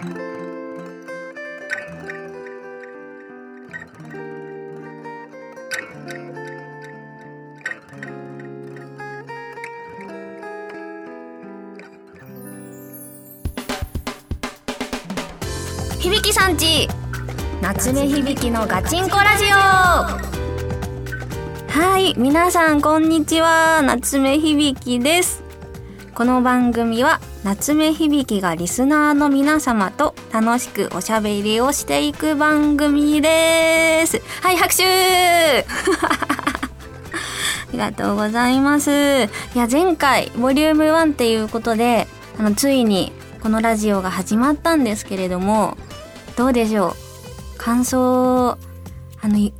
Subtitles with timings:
[0.00, 0.14] 響
[16.32, 16.88] さんち
[17.60, 19.48] 夏目響のガチンコラジオ。
[21.68, 23.82] はい皆さんこんにちは。
[23.82, 25.42] 夏目響です。
[26.14, 34.20] この番組は夏目響がリスナーの皆様と楽しくおしゃべりをしていく番組です。
[34.42, 34.84] はい拍手。
[34.84, 35.64] あ
[37.72, 38.90] りがとうございます。
[38.90, 38.94] い
[39.54, 42.06] や前回ボリューム1っていうことで
[42.38, 45.76] あのついにこのラジオが始まったんですけれども
[46.36, 47.58] どうでしょう？
[47.58, 48.58] 感想
[49.20, 49.50] あの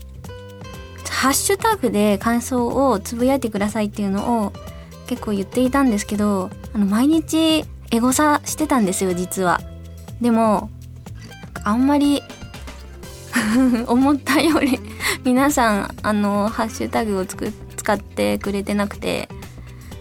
[1.10, 4.52] ハッシュタグで感想をつぶやいてくださいっていうのを
[5.08, 9.60] 結構言っていたんですけどあの毎日エゴサしてたんですよ実は。
[10.20, 10.70] でも
[11.64, 12.22] あんまり
[13.86, 14.78] 思ったより
[15.24, 19.28] 皆さんあのハッシュタグをつく使ってくれてなくて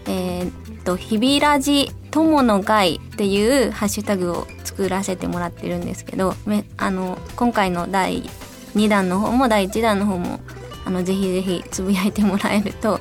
[0.06, 8.28] えー、っと「ひびらじ友の会」っていうハッシュタグを作らせてもらってるんですけどめあの今回の第
[8.74, 10.40] 2弾の方も第1弾の方も
[10.84, 13.00] あのぜひぜひつぶやいてもらえると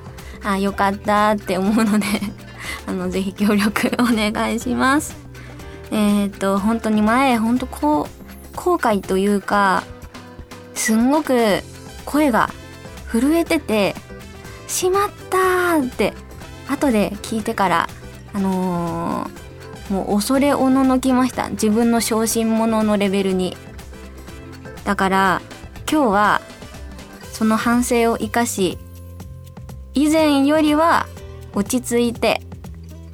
[0.51, 2.05] あよかったって思うので
[2.87, 5.15] あのぜひ協力お願いします。
[5.91, 8.07] えー、っと本当に前本当こ
[8.53, 9.83] う後悔というか
[10.75, 11.63] すんごく
[12.05, 12.49] 声が
[13.11, 13.95] 震えてて
[14.67, 16.13] 「しまった!」って
[16.67, 17.89] 後で聞いてから
[18.33, 19.47] あのー
[19.89, 23.55] もう恐れおののきました自分の小心者のレベルに
[24.83, 25.41] だから
[25.89, 26.41] 今日は
[27.31, 28.77] その反省を生かし
[29.97, 31.07] 以前よりは
[31.55, 32.41] 落ち着いて、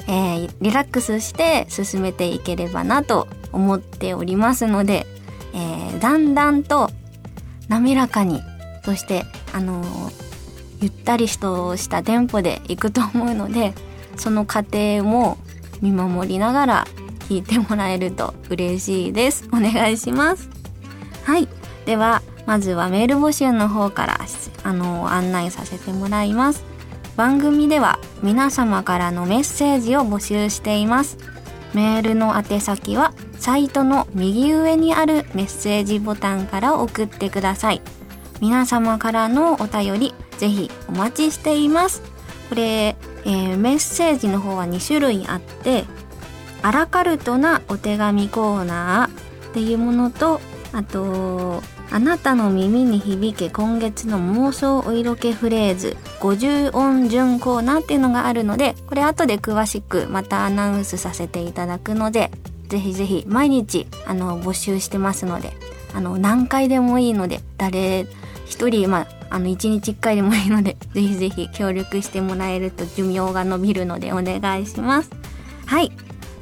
[0.05, 5.07] えー、リラックスして進めていければなと思っておりますので、
[5.53, 6.89] えー、だんだんと
[7.69, 8.41] 滑らかに
[8.83, 10.11] そしてあのー、
[10.81, 13.73] ゆったりとしたテンポでいくと思うので
[14.17, 15.37] その過程も
[15.81, 16.87] 見守りながら
[17.29, 19.47] 聞いてもらえると嬉しいです。
[19.53, 20.49] お願いします。
[21.23, 21.47] はい。
[21.85, 24.19] では、まずはメール募集の方から、
[24.63, 26.72] あの、案内させてもらいます。
[27.15, 31.17] 番組では皆様からのメッセージを募集しています。
[31.73, 37.81] メールの宛先はサイトの右上にあるメッセージボタンから送ってください。
[38.41, 42.01] 皆様からのお便りぜひお待ちしています。
[42.49, 45.85] これえー、メッセージの方は2種類あって
[46.61, 50.41] アラカルトなお手紙コーナーっていうものと
[50.71, 51.61] あと
[51.93, 62.31] あなたの耳に響け今月の妄想お色気フレーズ50音順コーナーっていうのがあるのでこれ後で詳しくまたアナウンスさせていただくので
[62.67, 65.53] ぜひぜひ毎日あの募集してますので
[65.93, 68.07] あの何回でもいいので誰
[68.47, 75.11] 一人まああの1日1回でもいいのでぜひぜひ協力してもらえると寿命が伸びるのでお願いします。
[75.67, 75.91] はい。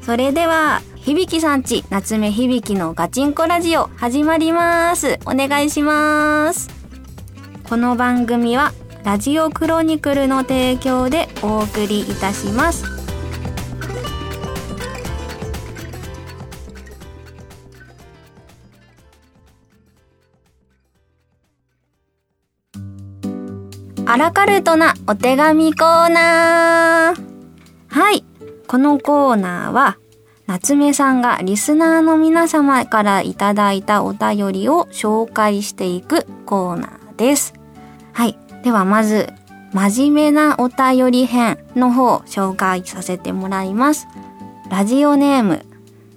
[0.01, 6.69] それでは響さんち夏目響のガチンコラジオ始まりますお願いします
[7.67, 8.71] この番組は
[9.03, 12.85] ラジオクロニクルの提供でお送りいたします
[24.05, 27.23] アラカルトなお手紙コーナー。
[27.87, 28.25] はい。
[28.67, 29.97] このコーナーは、
[30.47, 37.53] 夏目さんがリスナーの皆様からいただいたお便りを紹介していくコーナーです。
[38.13, 38.37] はい。
[38.63, 39.31] ではまず、
[39.73, 44.07] 真面目なお便り編の方を紹介させてもらいます。
[44.69, 45.65] ラジオネーム、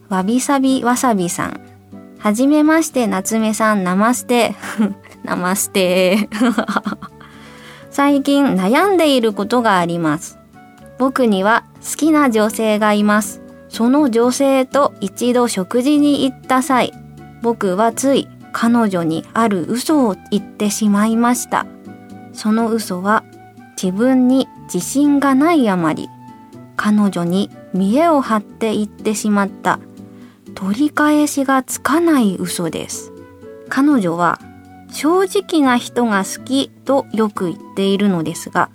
[0.09, 1.61] わびさびわさびさん。
[2.19, 4.55] はじめまして、夏目さん、ナマステ。
[5.25, 6.29] ナマステ。
[7.91, 10.39] 最近悩んでいることがあります。
[10.99, 13.44] 僕には好きな女性がいます。
[13.75, 16.93] その女性と一度食事に行った際、
[17.43, 21.67] 僕はつい彼女にある嘘を言ってしまいました。
[22.33, 23.25] その嘘は
[23.77, 26.09] 自分に自信がないあまり、
[26.77, 29.81] 彼女に見栄を張って言ってしまった
[30.55, 33.11] 取り返しがつかない嘘です。
[33.69, 34.39] 彼女は
[34.93, 38.71] 正直な人が好きとよく言っているのですが、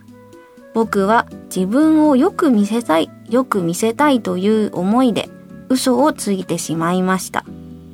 [0.74, 5.30] 僕は自分をよく見せたい、よく見せたいという思いで
[5.69, 7.45] 嘘をついてしまいました。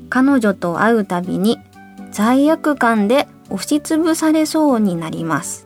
[0.09, 1.59] 彼女と会うたびに
[2.11, 5.65] 罪悪感で押しつぶされそうになります。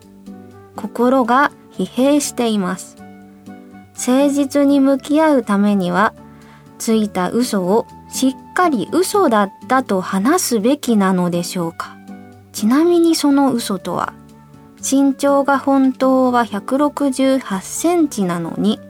[0.76, 2.96] 心が疲弊しています。
[3.96, 6.14] 誠実に向き合うためには、
[6.78, 11.96] ついた嘘をしっかり嘘だったと話すべきなのでしょうか
[12.52, 14.14] ちなみにその嘘とは
[14.82, 18.80] 身長が本当は168センチなのに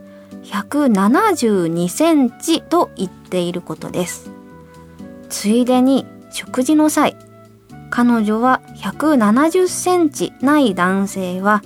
[0.44, 4.30] 172センチと言っていることです。
[5.28, 7.16] ついでに食事の際
[7.90, 11.62] 彼女は170センチない男性は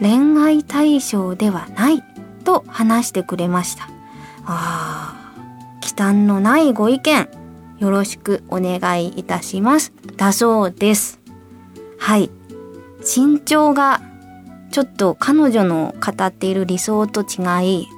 [0.00, 2.02] 恋愛対象ではない
[2.44, 3.84] と話してくれました。
[4.44, 5.22] ああ
[5.80, 7.28] 忌憚のないご意見
[7.78, 9.92] よろしくお願いいたします。
[10.16, 11.20] だそうです。
[11.98, 12.30] はい。
[13.02, 14.00] 身長が
[14.70, 17.88] ちょっと彼女の語っている理想と違い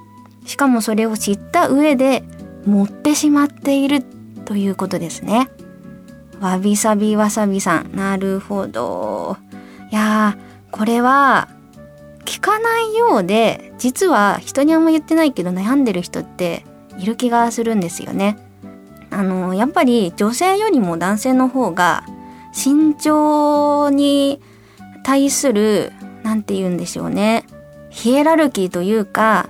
[0.46, 2.24] しかもそれを知った上で
[2.66, 4.02] 持ってしまっている
[4.44, 5.48] ということですね。
[6.40, 7.94] わびさびわさびさん。
[7.94, 9.36] なるほど。
[9.90, 10.36] いや
[10.70, 11.48] これは
[12.24, 16.64] 聞かないようで実は人にあんま言ってないけど悩んでる人って
[16.98, 18.36] いる気がするんですよね。
[19.10, 22.04] あのやっぱり女性よりも男性の方が
[22.52, 24.40] 身長に
[25.04, 25.92] 対する
[26.24, 27.44] 何て言うんでしょうね
[27.90, 29.48] ヒエラルキーというか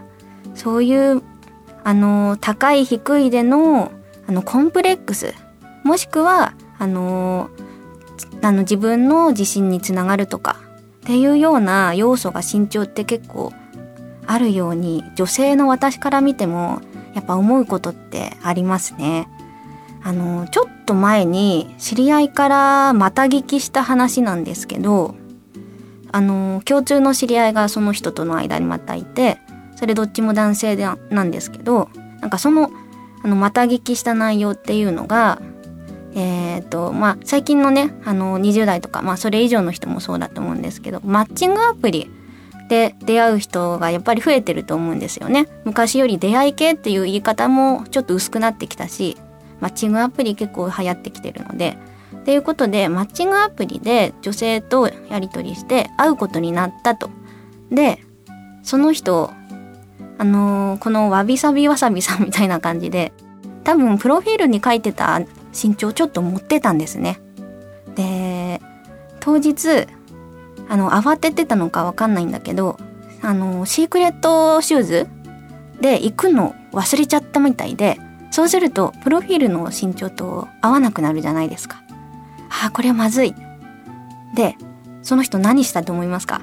[0.54, 1.22] そういう
[1.82, 3.90] あの高い低いでの
[4.26, 5.34] あのコンプレックス
[5.82, 7.50] もしくはあの
[8.42, 10.56] あの自分の自信につながるとか
[11.04, 13.52] っていうような要素が身長って結構
[14.26, 16.80] あるように女性の私から見ても
[17.14, 19.28] やっぱ思うことってありますね。
[20.02, 25.14] あのちょっと前に知り合いからまた聞きした話なんですけど
[26.14, 29.40] あの共通の知り合いがその人との間にまたいて
[29.74, 31.90] それどっちも男性でなんですけど
[32.20, 32.70] なんかその
[33.24, 35.42] あのまた聞きした内容っていうのが
[36.16, 42.08] えーとまあ、最近のねあの20代とか、まあ、それ以上の人もそうだと思うんですけどマッチングアプリ
[42.68, 45.48] で出会う人がやっぱり増えてると思うんですよね。
[45.64, 49.16] 昔より出会い系っていう言い方もちょっと薄くなってきたし
[49.58, 51.76] マッチングアプリ結構流行ってきてるので。
[52.24, 57.10] ということでマッチングアプリで女性とやり取りして会うことになったと。
[57.70, 58.00] で
[58.62, 59.30] その人
[60.16, 63.12] あのー、このわびさびわさびさんみたいな感じで
[63.64, 65.20] 多分プロフィールに書いてた
[65.52, 67.20] 身長ちょっと持ってたんですね。
[67.94, 68.60] で
[69.20, 69.86] 当日
[70.68, 72.78] あの慌ててたのかわかんないんだけど
[73.22, 75.06] あのシークレットシューズ
[75.80, 77.98] で行くの忘れちゃったみたいで
[78.30, 81.83] そうするとプロフィールの身長と合わなくなるじゃないですか。
[82.62, 83.34] あこれはまずい。
[84.34, 84.56] で
[85.02, 86.42] その人何したと思いますか？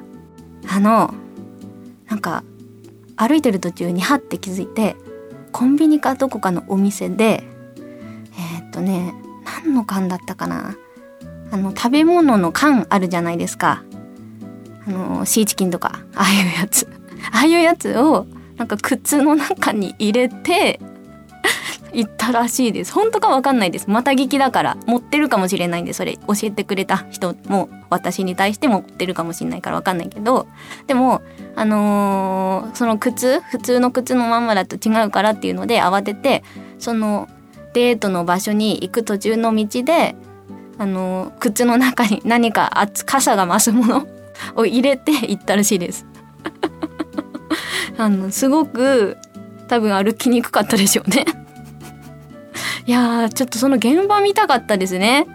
[0.69, 1.13] あの
[2.07, 2.43] なんか
[3.15, 4.95] 歩いてる途中にハッて気づいて
[5.51, 7.43] コンビニかどこかのお店で
[8.37, 9.13] えっとね
[9.63, 10.75] 何の缶だったかな？
[11.51, 13.83] あの食べ物の缶あるじゃないですか。
[14.87, 16.87] あのシーチキンとかああいうやつ。
[17.31, 18.25] ああいうやつを
[18.57, 20.79] なんか靴の中に入れて
[21.93, 22.93] 行ったらしいです。
[22.93, 23.89] 本当かわかんないです。
[23.89, 24.77] また聞きだから。
[24.85, 30.47] 持ってるかもしれないんでそれ教えてくれた人も私に対して持ってるかもしれないからわかんないけど。
[30.87, 31.21] でも
[31.55, 36.43] あのー、その靴普通の靴のまんまだと違うからっていうので慌てて
[36.79, 37.27] その
[37.73, 40.15] デートの場所に行く途中の道で
[40.77, 42.71] あの靴の中に何か
[43.05, 44.07] 傘が増すもの
[44.55, 46.05] を入れて行ったらしいです。
[47.97, 49.17] あのすごく
[49.67, 51.25] 多分歩きにくかったでしょうね。
[52.85, 55.27] いやちょっとその現場見たかったですね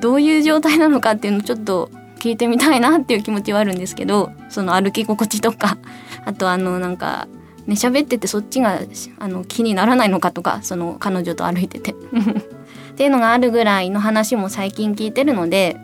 [0.00, 5.78] どういう状態なのかっていうのちょっと聞いてみたいなっていう気持ちはあるんですけどその歩き心地とか
[6.24, 7.26] あとあのなんか
[7.66, 8.80] ね喋っててそっちが
[9.18, 11.92] あの気にならないのかとかその彼女と歩いてて
[12.92, 15.76] っていうのがあるぐらいの話も最近聞いてるので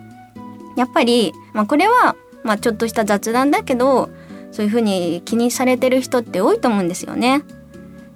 [0.77, 4.11] やっぱり、まあ、これは、まあ、ちょっとした雑談だけど
[4.53, 7.43] そういうふうに気にされてる人って多いと思うんですよね。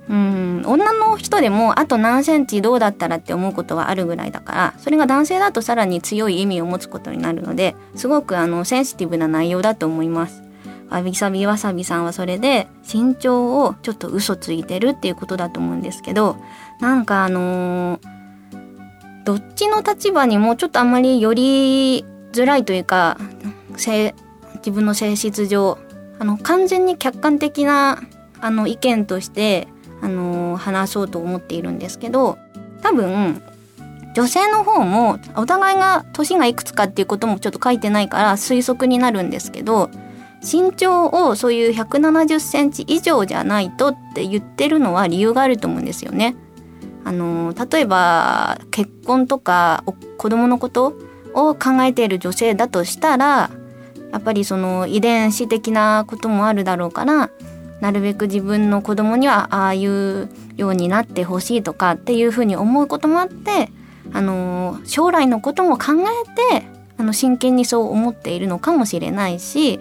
[0.08, 10.42] うん女の人でもあと何センチどうだったらって思うことはあるぐらいだからそれが男性だとさらに強い意味を持つことになるのですごくあのセンシティブな内容だと思います。
[10.90, 16.36] わびさびわさびさんはそれで身長をちょっと嘘ついてるっていうことだと思うんですけど
[16.80, 23.16] なんかあのー、どっちの立場にもちょっとあんまり寄りづらいというか
[23.76, 25.78] 自分の性質上
[26.18, 28.02] あの完全に客観的な
[28.42, 29.68] あの意見として、
[30.02, 32.38] あの、話そうと思っているんですけど
[32.82, 33.42] 多分
[34.14, 39.90] 女性の方もお互いが年がいくつかっていうこともちょっと書いてないから推測になるんですけど
[40.42, 46.36] 身長をそういう170センチ以上じゃないとって言ってるのは理由があると思うんですよね。
[47.04, 49.82] あの例えば結婚とか
[50.18, 50.94] 子供のこと
[51.34, 53.50] を考えている女性だとしたら
[54.12, 57.30] やっぱりその遺伝子的なこともあるだろうから
[57.82, 63.72] なるべく自分の子供にはああいうようになってほしいとかっていうふうに思うこともあって
[64.12, 65.94] あの将来のことも考
[66.52, 66.64] えて
[66.96, 69.80] あの真剣にそう思っているのかもしれないし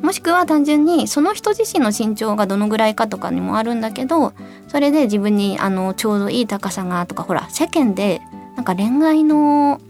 [0.00, 4.32] もしくは単純にその人自身の身長がどのぐらいかとかにもあるんだけど
[4.68, 8.20] それで自分にあのちょうどいい高さがとかほら世間で
[8.54, 9.80] なんか恋愛の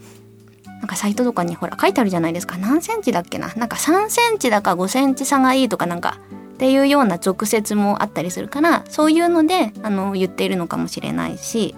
[0.79, 2.57] なんかサイトとかにほら書いてあるじゃないですか。
[2.57, 3.51] 何センチだっけな。
[3.55, 6.19] なんか3センチだか5センチ差がいいとかなんか
[6.55, 11.75] っていうような俗説もあったりするからそういうのであの言っているのかもしれないし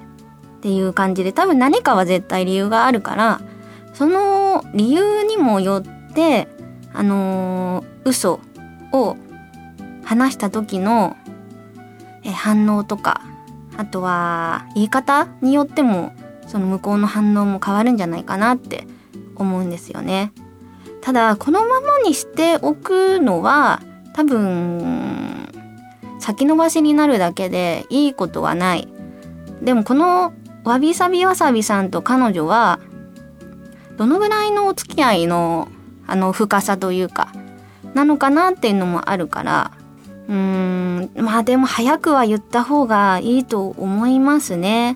[0.58, 3.42] っていう感じで多分何かは絶対理由があるから
[3.94, 6.48] その理由にもよって
[6.94, 8.40] あのー、嘘
[8.92, 9.18] を
[10.04, 11.18] 話した時の
[12.24, 13.22] え反応とか
[13.78, 16.14] あとは言い方によっても
[16.48, 18.88] その向こうの反応も変わるんじゃないかなって
[19.36, 20.32] 思うんですよね。
[21.02, 23.82] ただこのままにしておくのは
[24.18, 25.48] 多分
[26.20, 28.88] 先延ばしになるだけでいいことはない。
[29.62, 30.34] でもこの
[30.64, 32.80] わびさびわさびさんと彼女は
[33.96, 35.68] どのぐらいのお付き合いの
[36.08, 37.32] あの深さというか
[37.94, 39.72] なのかなっていうのもあるから
[40.28, 44.96] うーんまあでも早くは言った方がいいと思いますね。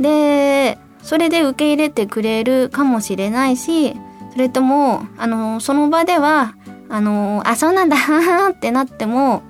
[0.00, 3.94] でそれで受け入れてくれるかもしれないし
[4.32, 6.54] それともあのその場では
[6.88, 7.96] あのあそうなんだ
[8.50, 9.42] ってなっても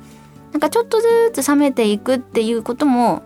[0.53, 3.23] なんかちょっとずつ冷めていくっていうことも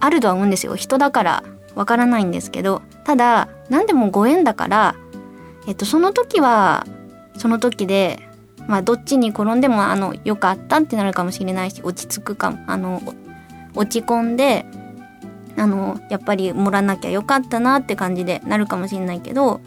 [0.00, 0.76] あるとは思うんですよ。
[0.76, 1.44] 人だから
[1.74, 2.82] わからないんですけど。
[3.04, 4.94] ただ何でもご縁だから
[5.66, 6.86] えっとその時は
[7.36, 8.28] その時で
[8.66, 13.02] まあどっちに転んでもあのよかったってなるかもしれないし落ち着くかもあの
[13.74, 14.64] 落ち込んで
[15.56, 19.60] あのやっぱり盛らなきゃよかったなって感じでなるかもしれないけど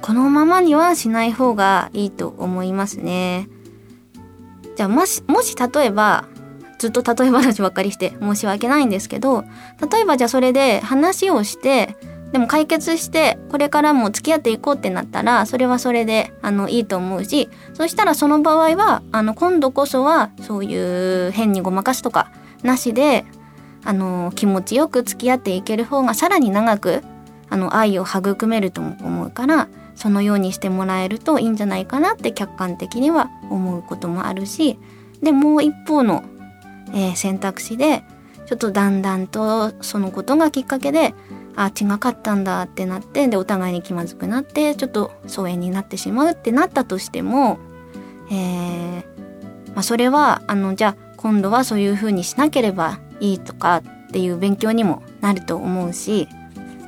[0.00, 3.48] このままにはしない方がいいと思いますね。
[4.76, 6.26] じゃあもしもし例えば
[6.78, 9.44] ずっと例え話ばっかりして申し訳ないんですけど
[9.90, 11.96] 例えばじゃあそれで話をして
[12.32, 22.30] でも解決してこれからも付き合っていこうってなったらそれはそれであのいいと思うしそしたらその場合はあの今度こそはそういう変にごまかすとか
[22.62, 23.24] なしで
[23.84, 27.02] あの気持ちよく付き合っていける方がさらに長く
[27.48, 34.78] あの愛を育めると思うからそのようにしてもらえるといいんじゃないかなって客観的には思うこともあるし
[35.22, 36.24] でもう一方の、
[36.92, 38.02] えー、選択肢で
[38.46, 41.14] ちょっとだんだんとそのことがきっかけで
[41.56, 47.58] あ違かったんだってなってでお互いに気まずくなってちょっと疎遠になってしまうってなったとしても、
[48.30, 49.16] えー
[49.74, 56.28] まあ、それはあのじゃあ今度はそういうふうにしなければいいとかっていう勉強にもなると思うし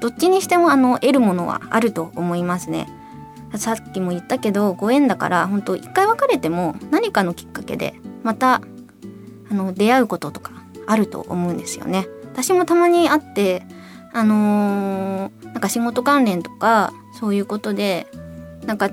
[0.01, 2.89] どっちにしてもあの得るものはあると思いますね。
[3.57, 8.61] さっきも言ったけどご縁だから本当一回別れても何かのきっかけでまた
[9.51, 10.53] あの出会うこととか
[10.87, 12.07] あると思うんですよね。
[12.33, 13.67] 私もたまに会って
[14.13, 18.07] あのー、なんか仕事関連とかそういうことで
[18.67, 18.91] なんか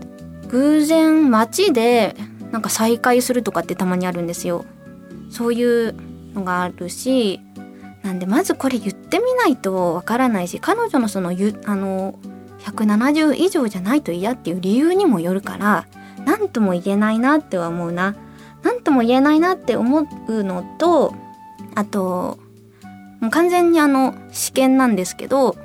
[0.48, 2.16] 偶然街で
[2.52, 4.66] なんか再会するとかってたまにあるんですよ。
[5.30, 5.96] そういう
[6.34, 7.42] のがあるし
[8.06, 12.20] なんでまずこれ言ってみないとわからないし彼女のそのゆあの
[12.60, 15.88] 170以上じゃないと嫌っていう理由にもよるから
[16.24, 18.16] 何とも言えないなっては思うな。
[18.64, 21.14] 何とも言えないなって思うのと
[21.76, 22.40] あと
[23.20, 25.56] もう完全にあの試験なんですけど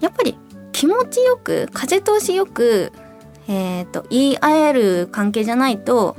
[0.00, 0.38] やっぱり
[0.72, 2.92] 気持ちよく風通しよく、
[3.46, 6.16] えーと、言い合える関係じゃないと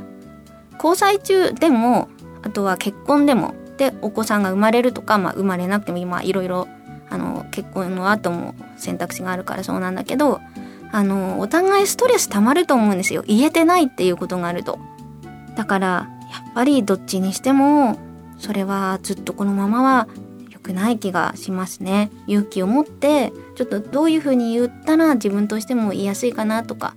[0.76, 2.08] 交際中でも
[2.44, 6.68] あとは結婚でもでお子さんが生まれるとか、まあ、生まれなくても今いろいろ
[7.10, 10.40] あの結婚の後も選択肢があるからそうなんだけど
[10.92, 14.78] あのお互いストレス溜まると思うんですよ言えてないっていうことがあると。
[15.56, 15.88] だから
[16.32, 17.98] やっぱりどっちにしても
[18.38, 20.08] それはずっとこのままは
[20.52, 22.12] 良くない気がしますね。
[22.28, 26.96] 勇気を持ってちょっとどういうふうに言ったら自分としても言いやすいかなとか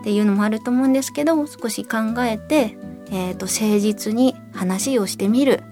[0.00, 2.78] っていうのもあると思うんですけど少し考えて、
[3.10, 5.64] えーと誠実に話をしてみる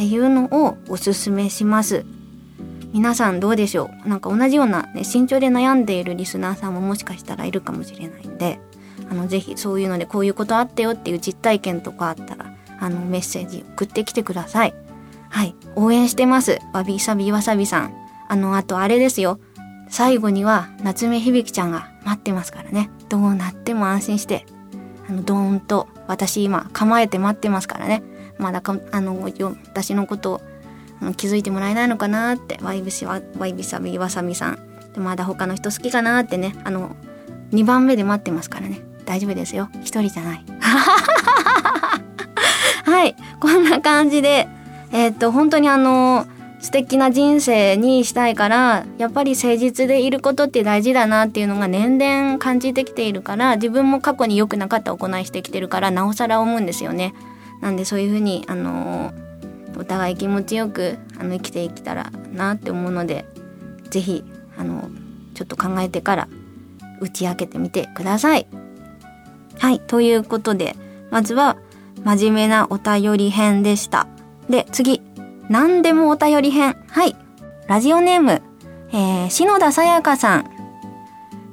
[0.00, 2.06] っていうのをおすすめします。
[2.94, 4.08] 皆さんどうでしょう？
[4.08, 8.60] なんか同じような、ね、身長で悩んでいるリスナーさんももしかしたらいるかもしれないんで
[9.10, 12.46] あのぜひそういうのでこういうことあったよっていう実体験とかあったら
[12.78, 14.74] あのメッセージ送ってきてください。
[15.28, 15.54] はい。
[15.76, 16.60] 応援してます。
[16.72, 17.94] わびさびわさびさん。
[18.30, 19.38] あのあとあれですよ。
[19.90, 22.88] 最後には夏目響ちゃんが待ってますからね。
[23.10, 24.46] どうなっても安心して
[25.10, 28.02] あのドーンと私今構えて待ってますからね。
[28.40, 30.40] まだかあの私のことを
[31.16, 34.58] 気づいてもらえないのかなってワイビシワワイビサビワサミさん。
[34.94, 36.96] でまだ他の人好きかなってねあの
[37.52, 38.80] 2番目で待ってますからね。
[39.04, 39.68] 大丈夫ですよ。
[39.82, 40.44] 一人じゃない。
[40.60, 42.00] は
[42.90, 43.14] はい。
[43.40, 44.48] こんな感じで
[44.92, 46.26] えー、っと本当にあの
[46.60, 57.14] 素敵な人生にしたいからやっぱり誠実でいることって大事だなっていうのが年々感じてきているから自分も過去に良くなかった行いしてきてるからなおさら思うんですよね。
[57.60, 59.12] なんでそういうふうにあの
[59.76, 63.24] お互い気持ちよくあの生きていけたらなって思うので
[63.90, 64.24] 是非
[64.58, 64.90] あの
[65.34, 66.28] ちょっと考えてから
[67.00, 68.46] 打ち明けてみてください。
[69.58, 70.76] はいということで
[71.10, 71.56] まずは
[72.04, 74.06] 真面目なお便り編でした。
[74.48, 75.02] で次
[75.48, 76.76] 何でもお便り編。
[76.88, 77.16] はい。
[77.66, 78.42] ラジオネーム、
[78.92, 80.60] えー、篠田さやかさん。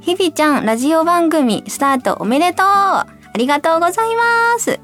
[0.07, 4.79] ひびちゃん、ラジオ番組スタートおめでとうありがとうございます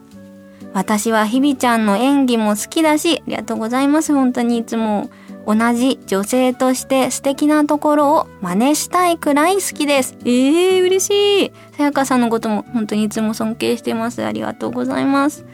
[0.74, 4.14] 私はひびちゃんの演技も好きだし、ありがとうございます。
[4.14, 5.10] 本当にいつも
[5.46, 10.18] 同じ女性として素敵なところを真似したいくらい好きです。
[10.26, 11.52] ええー、嬉しい。
[11.78, 14.24] さやかさんのことも本当にいつも尊敬してます。
[14.24, 15.46] ありがとうございます。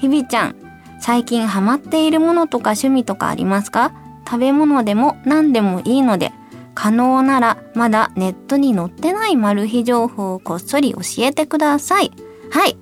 [0.00, 0.56] ひびちゃん、
[1.00, 3.92] 最近ハマっているものとか趣味とかありますか？
[4.26, 6.32] 食べ物でも何でもいいので、
[6.74, 12.10] 可能ならまだネットに載ってないマル秘情報をこっそり教えてください。
[12.50, 12.76] はい。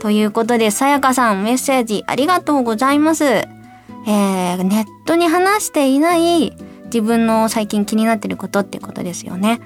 [0.00, 3.24] ということで、さやかさんメッセージありがとうございます。
[3.24, 9.60] えー、ネットに話していない自分の最近気になってることってことですよね。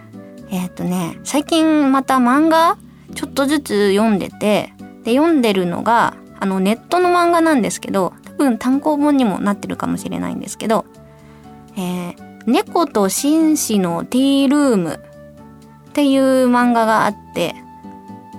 [0.51, 2.77] えっ、ー、とね、最近また漫画
[3.15, 4.73] ちょっとずつ読んでて、
[5.05, 10.87] で、読んでるのが、あのネットの漫画なんですけど多分単行本にもなってるかもしれないんですけど
[11.79, 14.95] 「えー、猫と紳士のティールーム」
[15.91, 17.55] っていう漫画があって、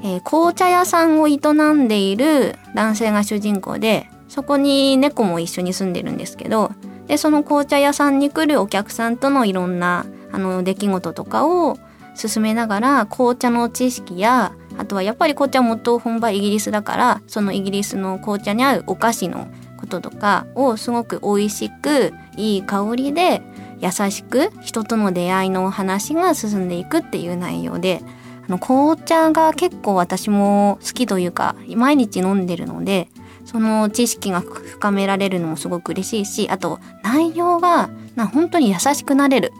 [0.03, 1.37] えー、紅茶屋さんを営
[1.73, 6.71] んでいる男性が主人公でそこに猫も一緒に住んでるんですけど
[7.07, 11.77] でその紅茶屋さんに来るお客さんとのいろんなあの出来事とかを
[12.15, 23.41] 進めながら紅茶の知識やあとはやっぱり紅茶元本場イギリスだからそのイギリスの紅茶に合うお菓子のこととかをすごく美味しくいい香りで
[23.79, 28.01] 優しく人との出会いの話が進んでいくっていう内容で
[28.47, 33.07] あの紅茶が結構私も好きというか毎日飲んでるので
[33.45, 39.53] その知識が深められるのもすごく嬉しいしあと内容がな本当に優しくなれる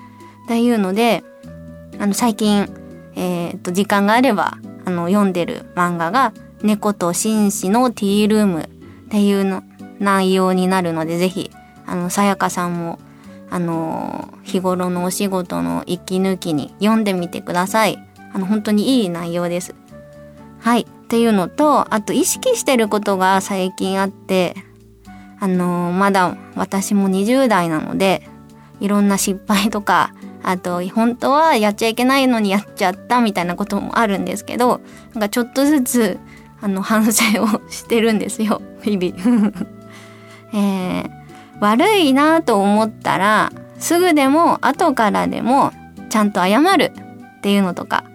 [0.46, 1.24] っていうので
[2.00, 2.69] あの最近、
[3.15, 8.63] えー、っと時間があればあの読んでる漫画が「猫と紳士のティールーム」
[9.08, 9.63] っていうの
[10.00, 11.52] 内容になるのでぜひ
[11.86, 13.00] あのさやかさんも
[13.50, 18.03] あの日頃のお仕事の息抜きに読んでみてください。
[18.34, 19.76] あの本当にいい内容です。
[20.60, 20.82] はい。
[20.82, 24.56] っていうのとあと意識してることが最近あって
[25.39, 28.28] あのまだ私も20代なので
[28.80, 34.82] いろんな失敗とかあと本当はやっちゃいけないのにやっちゃったみたいなこともあるんですけど
[35.13, 36.19] なんかちょっとずつ
[36.62, 38.62] あの反省をしてるんですよ。
[38.82, 39.58] 日々、
[40.56, 41.10] えー、
[41.60, 45.74] 悪いなと思ったらすぐでも後からでも
[46.10, 46.93] ちゃんと謝る
[47.38, 48.06] っていうのとか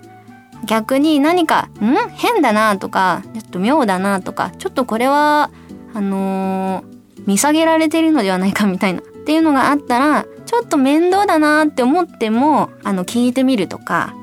[0.69, 1.97] 逆に何か「ん？
[2.11, 5.51] 変だな」とか「ちょっと妙だな」とかちょっとこれは
[5.95, 14.15] あのー、見下げられてるのではないかみたいなっていうのがあったらちょっと面倒だなって思ってもあの聞いてみるとか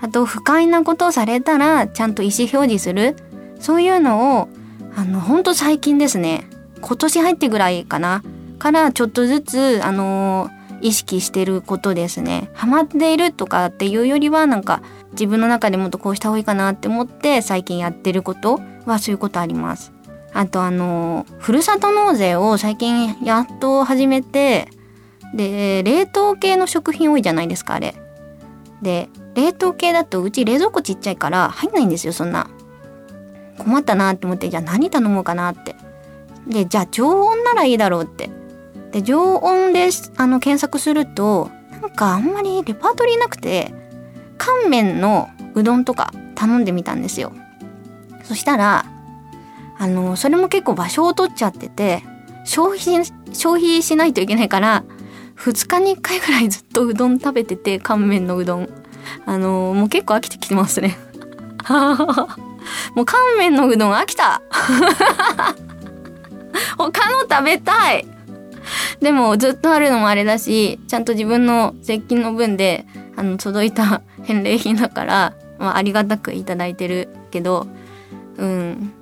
[0.00, 3.16] あと不快なことをされたらちゃんと意思表示する。
[3.60, 4.48] そういうのを
[4.96, 6.48] あのほんと最近ですね
[6.80, 8.24] 今年入ってぐらいかな
[8.58, 12.48] からちょっとずつあの意識してることですね。
[12.54, 14.80] ハマっているとかっていうよりはなんか
[15.12, 19.92] 自分の中でもっとこうした方がいいかなって思って最近やってることはそういうことあります。
[20.32, 24.68] あとあのふるさと納税を最近やっと始めて
[25.34, 27.94] で冷凍系の食品多いじゃないですかあれ。
[28.82, 32.48] で冷凍系だとうち冷蔵庫ちっちゃいから入んないんですよそんな。
[33.58, 35.76] 困ったなって思ってじゃあ何頼もうかなって。
[36.46, 38.30] でじゃあ常温ならいいだろうって。
[38.92, 43.72] で常温であの検索するとなんかあんまりレパートリーなくて
[44.40, 47.32] 乾麺のうどんとか頼んでみたんですよ。
[48.24, 48.86] そしたら
[49.78, 52.02] あのそれも結構場所を取っちゃってて
[52.44, 54.84] 消費消費しないといけないから
[55.36, 58.68] 2日に1回ぐらいずっとうどん食べてて乾麺のうどん。
[59.26, 60.98] あの、もう結構飽きてきてますね。
[62.94, 64.42] もう乾麺のうどん飽きた。
[66.76, 68.06] 他の食べたい。
[69.00, 77.66] でもずっとあるのもあれだしちゃんと自分の税金の分であの届いた 返礼品だから、まあ、ありがたく頂いてるけど
[78.36, 78.92] うん。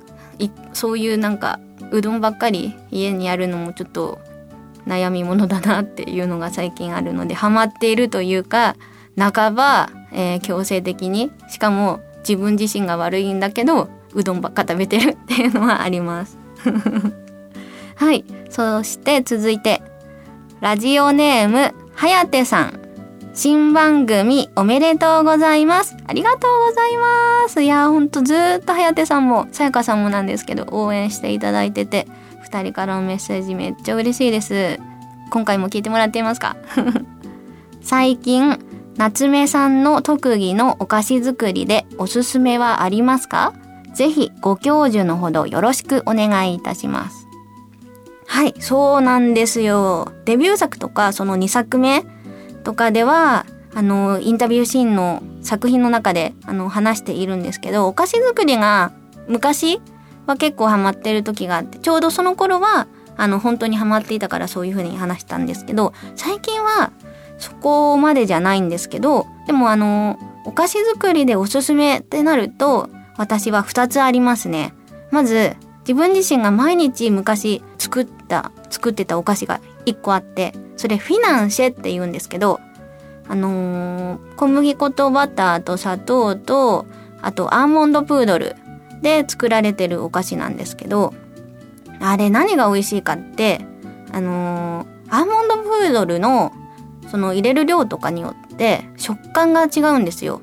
[0.78, 1.58] そういうなんか
[1.90, 4.20] うどんばっかり家にあるのもちょっと
[4.86, 8.76] 悩みものだなっていうのが最近あるのでハマっているというか
[9.18, 16.38] 半ば、えー、強制的にしかも自分自身が悪いんだけどうどんばっか食べてるっていうのはあります。
[17.98, 18.24] はい。
[18.48, 19.82] そして続いて、
[20.60, 22.80] ラジオネーム、はやてさん。
[23.34, 25.96] 新番組おめでとうございます。
[26.06, 27.62] ありがとうございます。
[27.62, 32.08] いやほんとずーっとはやてさんも、さやかさんもなんですけど、応援していただいてて、
[32.42, 34.80] 二人からのメッセージめっちゃ嬉しいです。
[35.30, 36.56] 今回も聞いてもらっていますか？
[37.82, 38.58] 最近、
[38.96, 43.52] 夏目さんの特技のお菓子作りでおすすめはありますか？
[43.94, 47.27] ぜひご教授のほどよろしくお願いいたします。
[48.38, 50.12] はい、そうなんですよ。
[50.24, 52.04] デビュー作とかその2作目
[52.62, 58.92] とかではあのインタビューシーンの作品の中であの話しているんですけどお菓子作りが
[59.26, 59.80] 昔
[60.26, 66.92] は結構ハマってる時があってちょうどその頃はあの本当にハマっていたからそういう風に話したんですけど最近は
[67.38, 74.74] そこまでじゃないんですけどでもあのお菓子作りでおすすめってなると私は2つありますね
[75.10, 75.56] まず
[75.88, 82.60] 自分自身が毎日昔作った作ってたお菓子が1個あってそれフィナンシェって言うんですけど
[83.26, 86.84] あのー、小麦粉とバターと砂糖と
[87.22, 88.54] あとアーモンドプードル
[89.00, 91.14] で作られてるお菓子なんですけど
[92.00, 93.64] あれ何が美味しいかって
[94.12, 96.52] あのー、アーモンドプードルの
[97.10, 100.42] その入れる量とかによって食感が違うんですよ。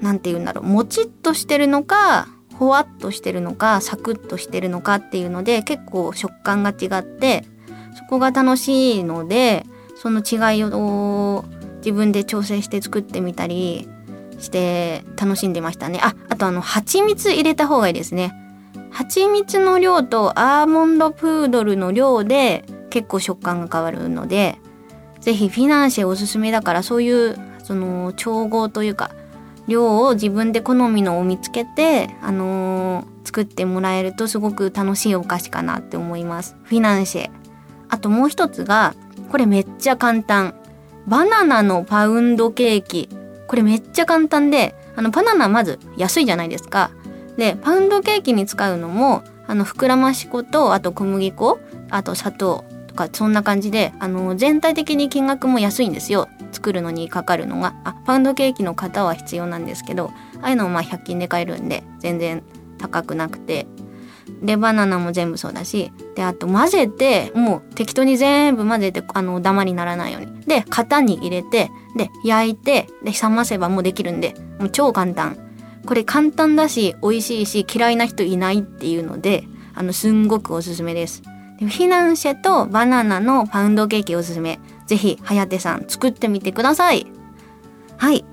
[0.00, 2.26] なんて言うんだろうもちっとしてるのか
[2.58, 7.44] ほわっとしてるのかサクッとしてるのかっていうので結構食感が違って
[7.94, 9.64] そこが楽しいので
[9.96, 11.44] その違いを
[11.78, 13.88] 自分で調整して作ってみたり
[14.38, 16.00] して楽しんでましたね。
[16.02, 18.32] ああとあの蜂蜜入れた方がいいですね。
[18.90, 24.58] 蜂蜜の量とアーモンドプードルの量で結構食感が変わるので
[25.20, 29.12] ぜひフィナンシェおすすめだからそういうその調合というか
[29.68, 36.56] 量を自分で好みのを見つけて、あのー、作ってもらえるとすごく楽しいお菓子かなって思います。
[36.64, 37.30] フィナンシェ。
[37.88, 38.94] あともう一つが、
[39.30, 40.54] これめっちゃ簡単。
[41.06, 43.08] バナナのパウンドケーキ。
[43.46, 46.90] これめっちゃ簡単で、あのバナナまず安いじゃないですか。
[47.36, 56.28] で、パウンドケーキに使うのも、あの膨らまし粉と、あと小麦粉、あと砂糖とかそんな感じであの全体的に金額も安いんですよ。
[56.52, 57.74] 作るのにかかるのが。
[57.84, 62.42] あパウンドケーキの型は必要なんですけどああいうのもまあ100均で買えるんで全然
[62.78, 63.66] 高くなくて。
[64.40, 70.40] でバナナも全部そうだしであと混ぜてもう適当に全部混ぜてあのダマにならないように。
[70.42, 75.38] で型に入れてで焼いてで冷ませばもうできるんでもう超簡単。
[75.86, 81.22] これ簡単だし美味しいし嫌いな人いないっていうのであのすんごくおすすめです。
[81.58, 84.58] フィナンシェとバナナのパウンドケーキおすすめ。
[84.86, 87.06] ぜひ、はやてさん作ってみてください。
[87.96, 88.24] はい。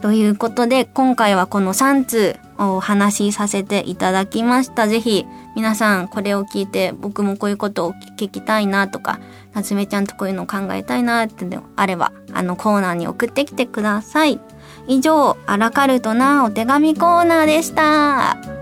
[0.00, 4.86] ということで、今回はこの3通をお話しさせていただきました。
[4.86, 9.18] ぜひ、皆さんこれを聞いて、僕もこういうことを聞きたいなとか、
[9.54, 14.40] 夏目ちゃんとこういうのを考えたいなってのあれば、あのコーナーに送ってきてください。
[14.86, 18.57] 以上、アラカルトなお手紙コーナーでした。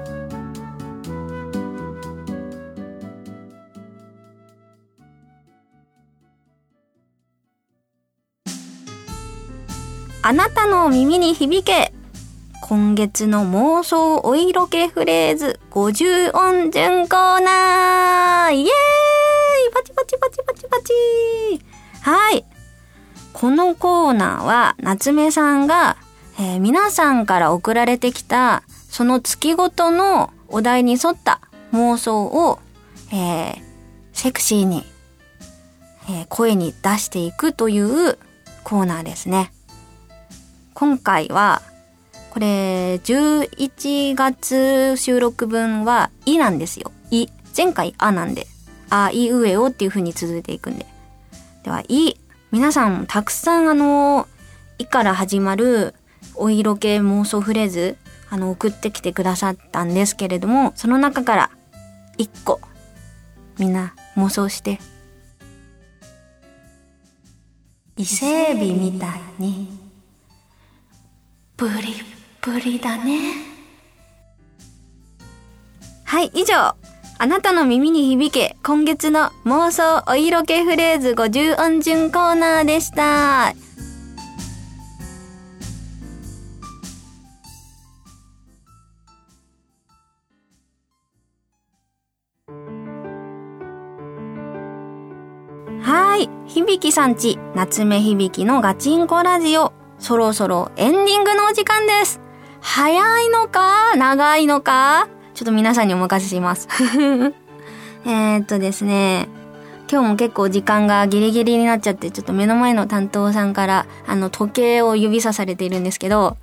[10.28, 11.92] あなたの耳に響け。
[12.60, 15.60] 今月の妄想お色気フレーズ。
[15.70, 18.52] 50音順コーナー。
[18.52, 18.68] イエーイ。
[19.72, 20.92] パチパチパチパチパチ。
[22.00, 22.44] はい。
[23.34, 25.96] このコーナーは夏目さんが、
[26.40, 31.40] えー、皆さんから送られてきたその月ごとのお題に沿った
[31.72, 32.58] 妄想を、
[33.12, 33.62] えー、
[34.12, 34.82] セクシーに、
[36.10, 38.18] えー、声に出していくという
[38.64, 39.52] コーナーですね。
[40.76, 41.62] 今回は、
[42.28, 46.92] これ、11月収録分は、いなんですよ。
[47.10, 47.28] い。
[47.56, 48.46] 前回、あなんで、
[48.90, 50.84] あ、いうえおっていう風に続いていくんで。
[51.64, 52.20] では、い。
[52.50, 54.28] 皆さん、たくさんあの、
[54.76, 55.94] いから始まる
[56.34, 57.96] お色気妄想フレーズ、
[58.28, 61.50] あの、送ってきてくださったんですけれども、その中から、
[62.18, 62.60] 1個、
[63.58, 64.78] みんな妄想して。
[67.96, 69.75] 伊勢海老みたいに
[71.56, 71.94] ブリ
[72.42, 73.32] ブリだね。
[76.04, 76.76] はい、以上。
[77.18, 83.54] あなたの耳に響け、今月の妄想お色気フレーズ50音順コーナーでした。
[95.82, 96.28] はい。
[96.46, 99.85] 響さんち、夏目響のガチンコラジオ。
[100.06, 102.20] そろそろエンディングのお時間です。
[102.60, 103.96] 早いのか？
[103.96, 105.08] 長いのか？
[105.34, 106.68] ちょっと皆さんにお任せします。
[108.06, 109.28] えー、っとですね、
[109.88, 116.36] 今日も結構時間がギリギリになっちゃって、ちょっと目の前の担当さんから、あの、時計を指さされているんですけど、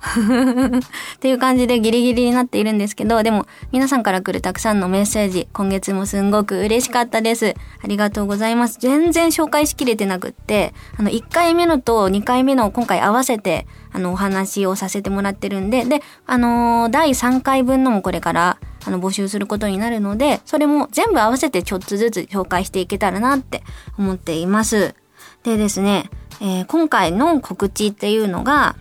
[1.16, 7.54] っていう感じでギリギリになっているんですけど、でも、皆さんから来るたくさんのメッセージ、今月もすんごく嬉しかったです。
[7.82, 8.78] ありがとうございます。
[8.80, 23.62] 全然紹介しきれてなくって、あの、1回目のと2回目の今回合わせて、あの、お話をさせてもらってるんで、で、あのー、第3回分のもこれから、あの、募集することになるので、それも全部合わせてちょっとずつ紹介していけたらなって
[23.98, 24.94] 思っています。
[25.42, 28.76] でですね、えー、今回の告知っていうのが、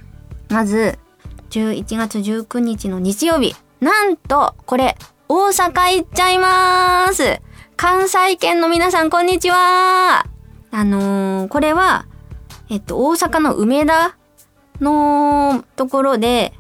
[0.49, 0.97] まず、
[1.49, 4.97] 11月19日の日曜日、なんと、これ、
[5.29, 7.41] 大阪行っちゃいまーす
[7.75, 10.25] 関西圏の皆さん、こんにちは
[10.71, 12.05] あのー、これは、
[12.69, 14.17] えっと、大阪の梅田
[14.81, 16.53] のところで、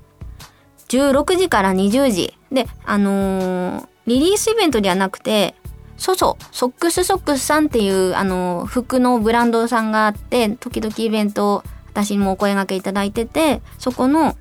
[0.89, 2.37] 16時から20時。
[2.53, 5.55] で、あのー、リリースイベントではなくて、
[5.97, 11.63] そうそう、ソックスソックスさんっていう、あのー、服のブランドさんがあって、時々イベントを
[11.93, 14.35] 私にもお声掛けいただいてて、そこの、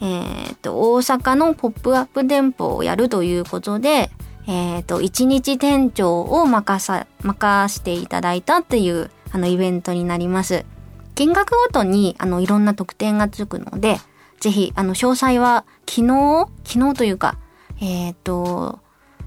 [0.00, 4.10] えー、っと、大阪のポップアップ店舗をやるということで、
[4.46, 10.64] え、っと、一日店長を任さ、任していただいたっていう、あの、イベントになります。
[11.14, 13.98] 金額ごとに、あの、いろんな特典がつくので、
[14.40, 16.46] ぜひ、あの、詳細は、昨日？
[16.64, 17.36] 昨日というか、
[17.80, 18.80] えっ、ー、と、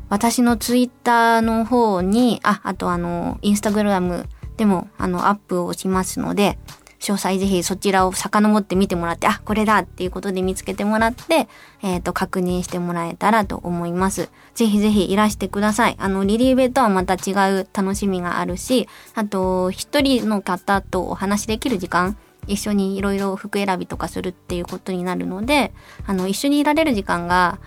[0.09, 6.59] 私のツイッターの方に、あ、あとあの、インスタグラムでも、あの、アップをしますので、
[7.01, 11.47] 詳細ぜひそちらを遡って見てもらって、あ、これだっていうことで見つけてもらって、
[11.81, 14.29] えっ、ー、と、確認してもらえたらと思います。
[14.53, 15.95] ぜひぜひいらしてください。
[15.97, 25.73] あの、リリーベとはまた違う楽しみがあるし、あと、一人の方とお話しできる時間、一緒にいろいろ服選びとかするっていうことになるので、
[26.05, 27.59] あの、一緒にいられる時間が、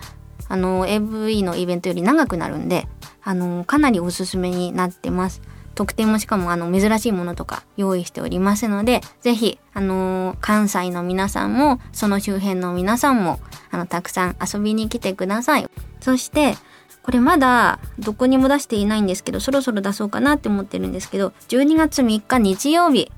[0.47, 2.87] あの、AV のイベントより長くなるんで、
[3.23, 5.41] あの、かなりおすすめになってます。
[5.73, 13.39] 特典もしかもあの珍しいものとか用意しておりますので、ぜひ、あの、関西の皆さんも、その周辺の皆さんも、
[13.71, 15.69] あの、たくさん遊びに来てください。
[15.99, 16.55] そして、
[17.03, 23.11] これまだどこにも出していないんですけど、そろそろ出そうかなって思ってるんですけど、12月3日日曜日、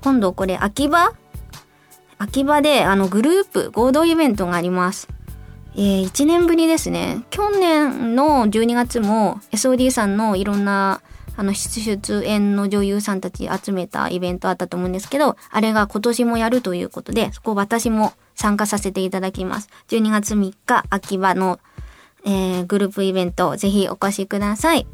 [0.00, 1.12] 今度これ秋葉？
[2.18, 5.08] 秋葉であのグループ合同イベントがあります。
[5.78, 7.24] えー、1年ぶりですね。
[7.30, 11.02] 去年の12月も SOD さんのいろんな
[11.36, 19.68] あの出演の女優さんたち集めたイベントあったと思うんですけど、あれが今年もやるということで、そこ私も参加させていただきます。
[19.88, 21.60] 12月3日秋葉の、
[22.24, 24.86] えー、グループイベントぜひお越しください。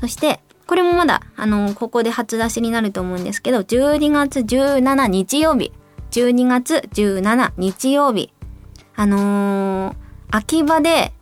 [0.00, 5.72] そしてこれもまだ、あの、ここで初出しになると思うんですけど、12月17日曜日、
[6.12, 8.32] 12月17日曜日、
[8.94, 11.12] あのー、秋葉で、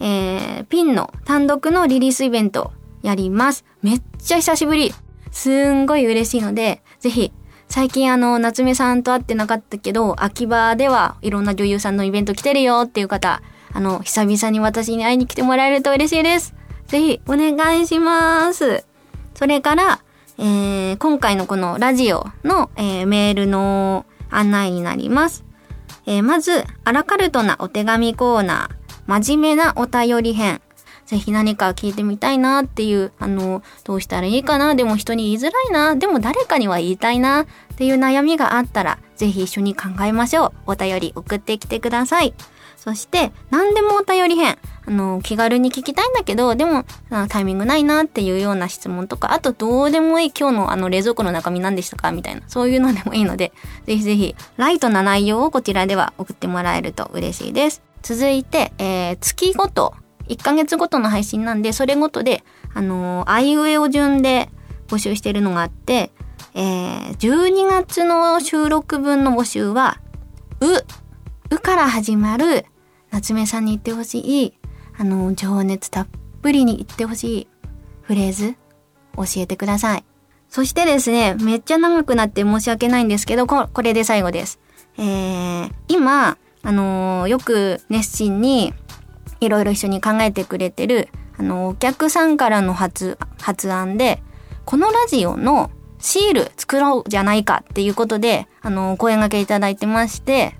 [0.00, 3.64] えー、ピンの単独のリリースイベントやります。
[3.82, 4.92] めっちゃ久しぶり。
[5.30, 7.32] すんごい嬉しいので、ぜひ、
[7.68, 16.54] 最近あの、夏目さんと会ってなかったけど、秋葉ではいろんな女優さんのイベント来てるよっていう方、あの、久々に私に会いに来てもらえると嬉しいです。
[16.86, 18.84] ぜひお願いします。
[19.34, 20.00] それから、
[20.38, 25.44] えー、今回のこのラジオの、えー、メールの案内になります。
[26.06, 30.60] えー、まず、アラカルトなお手紙コーナー、真面目なお便り編。
[31.06, 40.52] ぜひ何か聞いてみたいなっていう、あの、どうしたらいいかな、でも人に言いづらいな、でも誰かには言いたいなっていう悩みがあったら、ぜひ一緒に考えましょう。
[40.72, 42.34] お便り送ってきてください。
[42.82, 44.58] そして、何でもお便り編。
[44.86, 46.84] あの、気軽に聞きたいんだけど、でも、
[47.28, 53.52] タイミングないなっていうような質問とか、あとどうでもいい今日のあの冷蔵庫の中身何でしたかみたいな、そういうのでもいいので、
[53.86, 57.82] ぜひぜひ、ライトな内容をこちらでは送ってもらえると嬉しいです。
[58.02, 59.94] 続いて、えー、月ごと、
[60.26, 62.42] 1ヶ月ごとの配信なんで、それごとで、
[62.74, 64.50] あのー、あいうえお順で
[64.88, 66.10] 募集してるのがあって、
[66.54, 70.00] えー、12月の収録分の募集は、
[70.58, 70.66] う、
[71.54, 72.66] うから始まる
[73.12, 74.58] 夏目さんに言ってほしい、
[74.98, 76.08] あの、情熱たっ
[76.40, 77.48] ぷりに言ってほしい
[78.00, 78.56] フレーズ、
[79.16, 80.04] 教えてください。
[80.48, 84.60] そしてですね、めっちゃ長くなって申し訳ないんですけど、ここれで最後です。
[84.98, 88.72] えー、今、あのー、よく熱心に
[89.40, 94.22] いろいろ一緒に考えてくれてる、あのー、お客さんからの発、発案で、
[94.64, 100.56] このラジオのシール作ろうじゃないかっていうことで、あのー、声掛けいただいてまして、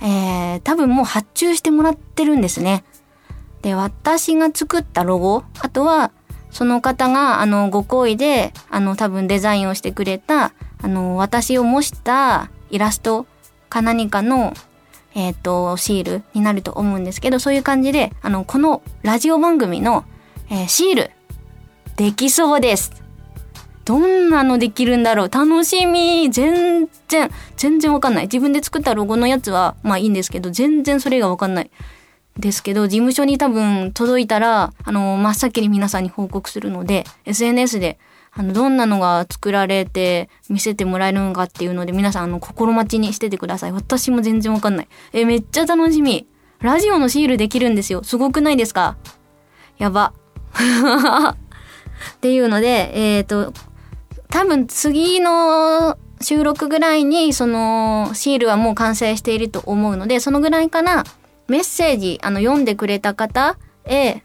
[0.00, 2.84] えー、多分もう発注してもらってるんですね。
[3.62, 6.12] で、私が作ったロゴ、あとは、
[6.50, 13.26] その方が、あの、ご好意で、あの、多分デザインをしてくれた、あの、私を模したイラスト
[13.68, 14.54] か何かの、
[15.14, 20.04] えっ、ー、と、シールになると思うんですけど、そういう感じで、あの、このラジオ番組の、
[20.50, 21.10] えー、シール
[21.96, 23.07] できそうです。
[23.88, 28.24] どんなのできるんだろう楽しみ全然、全然わかんない。
[28.24, 31.70] 自分で作ったロゴのやつは、まあいいんですけど、全然それがわかんない。
[32.36, 37.98] ですけど、事務所に多分届いたら、あの、真っ先に皆さんに報告するので、SNS で、
[38.30, 43.72] あの、どんなのが作られて見せてもらえるのかっていうので、皆さん、あの、心待ちにしててください。
[43.72, 44.88] 私も全然わかんない。
[45.14, 46.26] え、めっちゃ楽しみ。
[46.60, 48.04] ラジオのシールできるんですよ。
[48.04, 48.98] すごくないですか？
[49.78, 50.12] やば。
[52.16, 53.54] っていうので、えっ、ー、と、
[54.30, 61.04] 多分次の収録ぐらいにそのシールはもう完成していると思うので、そのぐらいかな、
[61.48, 64.22] メッセージ、あの、読んでくれた方へ、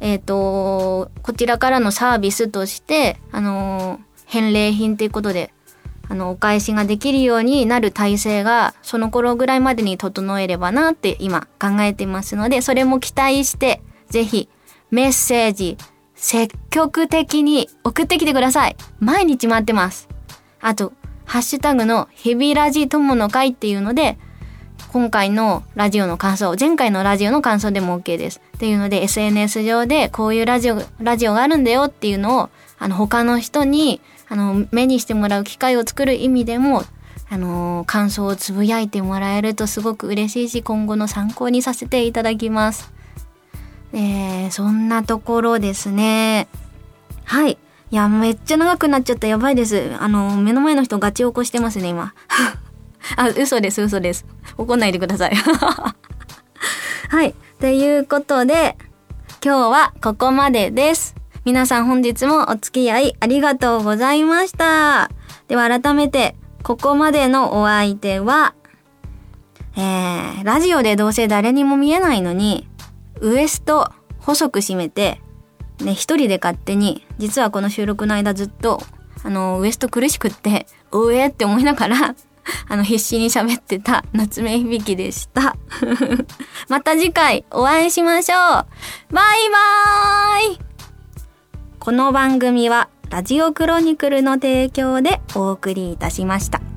[0.00, 5.52] えっ、ー、と、こちらからのサービスとして、あの、返礼品ということで、
[6.08, 14.48] あの、お返しができるようになる体制が、その頃ぐらいまでに整えればなって今考えてますので、それも期待して、ぜひ、
[14.90, 15.76] メッセージ、
[16.22, 18.76] 積極的に送ってきてください。
[19.00, 20.08] 毎日待ってます。
[20.60, 20.92] あと、
[21.24, 24.16] ハッシュタグのヘビラジ友の会っていうので、
[24.92, 28.40] 今回のラジオの感想、前回のラジオの感想でも OK です。
[28.56, 36.84] っていうので SNS 上でこういうラジオ、ラジオがあるんだよっていうのを、あの他の人に、あの、目にしてもらう機会を作る意味でも、
[37.30, 42.92] あの感想をつぶやいてもらえるとすごく嬉しいし、今後の参考にさせていただきます。
[43.92, 46.48] えー、そんなところですね。
[47.24, 47.58] はい。
[47.90, 49.92] いや、めっちゃ長くなっちゃったやばいです。
[50.00, 52.14] あの、目の前の人ガチ起こしてますね、今。
[53.16, 54.24] あ、嘘です、嘘です。
[54.56, 55.34] 怒んないでください。
[57.10, 57.34] はい。
[57.60, 58.78] ということで、
[59.44, 61.14] 今日はここまでです。
[61.44, 65.10] 皆さん本日もお付き合いありがとうございました。
[65.48, 68.54] では改めて、ここまでのお相手は、
[69.76, 72.68] えー、ラジオでどうせ誰にも見えないのに、
[73.22, 75.20] ウエスト細く締めて、
[75.80, 78.82] ね、一人で勝手に、実はこの収録の間ずっと、
[79.22, 82.14] あの、ウエスト苦しくって、うえって思いながら、
[82.68, 85.56] あの、必死に喋ってた夏目響きでした。
[86.68, 90.60] また次回お会いしましょうバイバーイ
[91.78, 96.71] この番組はラジオクロニクルの提供でお送りいたしました。